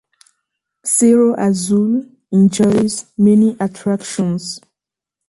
[0.83, 4.59] Cerro Azul enjoys many attractions.